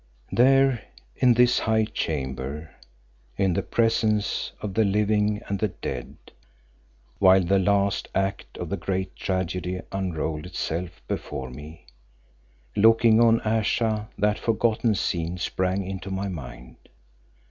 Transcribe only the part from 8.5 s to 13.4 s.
of the great tragedy unrolled itself before me, looking